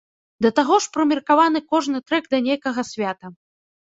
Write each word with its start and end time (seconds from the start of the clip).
Да 0.43 0.49
таго 0.59 0.77
ж 0.85 0.89
прымеркаваны 0.95 1.61
кожны 1.73 2.01
трэк 2.13 2.23
да 2.31 2.37
нейкага 2.47 2.81
свята. 2.93 3.31